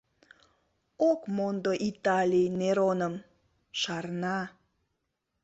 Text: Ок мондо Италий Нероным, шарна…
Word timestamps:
Ок 1.09 1.21
мондо 1.35 1.71
Италий 1.91 2.47
Нероным, 2.59 3.13
шарна… 3.81 4.39